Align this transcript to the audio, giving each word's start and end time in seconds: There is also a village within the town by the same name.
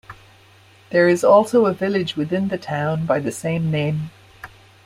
There 0.89 1.07
is 1.07 1.23
also 1.23 1.67
a 1.67 1.75
village 1.75 2.15
within 2.15 2.47
the 2.47 2.57
town 2.57 3.05
by 3.05 3.19
the 3.19 3.31
same 3.31 3.69
name. 3.69 4.09